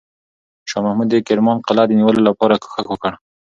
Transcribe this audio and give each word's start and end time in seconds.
شاه 0.69 0.83
محمود 0.85 1.07
د 1.11 1.15
کرمان 1.27 1.57
قلعه 1.67 1.85
د 1.87 1.91
نیولو 1.99 2.21
لپاره 2.29 2.59
کوښښ 2.63 2.85
وکړ. 2.89 3.11